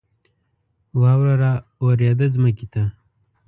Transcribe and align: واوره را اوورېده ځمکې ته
واوره 1.01 1.35
را 1.43 1.53
اوورېده 1.81 2.25
ځمکې 2.35 2.67
ته 2.73 2.83